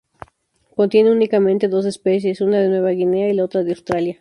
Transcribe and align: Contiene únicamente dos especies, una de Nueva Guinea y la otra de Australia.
Contiene 0.75 1.11
únicamente 1.11 1.67
dos 1.67 1.85
especies, 1.85 2.41
una 2.41 2.57
de 2.57 2.69
Nueva 2.69 2.89
Guinea 2.89 3.29
y 3.29 3.35
la 3.35 3.43
otra 3.45 3.61
de 3.63 3.69
Australia. 3.69 4.09